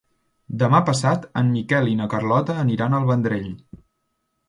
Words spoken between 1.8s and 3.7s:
i na Carlota aniran al Vendrell.